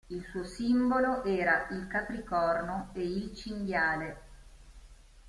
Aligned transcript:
Il 0.07 0.25
suo 0.31 0.43
simbolo 0.43 1.23
era 1.23 1.67
il 1.69 1.85
capricorno 1.85 2.89
e 2.93 3.01
il 3.03 3.35
cinghiale. 3.35 4.21